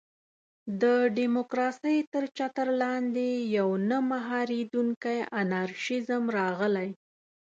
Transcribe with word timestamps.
د 0.81 0.83
ډیموکراسۍ 1.17 1.97
تر 2.13 2.23
چتر 2.37 2.67
لاندې 2.81 3.27
یو 3.57 3.69
نه 3.89 3.97
مهارېدونکی 4.11 5.17
انارشېزم 5.41 6.23
راغلی. 6.39 6.89